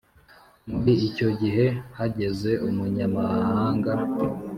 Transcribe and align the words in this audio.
muri 0.69 0.93
icyo 1.09 1.29
gihe 1.41 1.65
hageze 1.97 2.51
umunyamahanga, 2.67 3.93